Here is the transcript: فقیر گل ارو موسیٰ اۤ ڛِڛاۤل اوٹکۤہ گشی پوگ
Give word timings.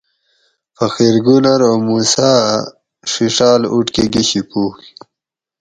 فقیر 0.77 1.15
گل 1.27 1.45
ارو 1.53 1.71
موسیٰ 1.87 2.37
اۤ 2.53 3.07
ڛِڛاۤل 3.11 3.61
اوٹکۤہ 3.73 4.05
گشی 4.13 4.41
پوگ 4.49 4.75